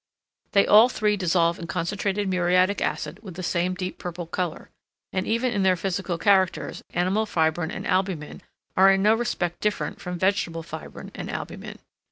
[0.53, 4.71] They all three dissolve in concentrated muriatic acid with the same deep purple colour,
[5.13, 8.41] and even in their physical characters, animal fibrine and albumen
[8.75, 11.77] are in no respect different from vegetable fibrine and albumen.